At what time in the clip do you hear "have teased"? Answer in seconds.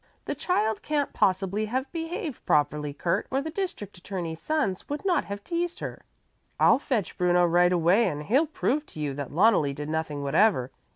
5.25-5.77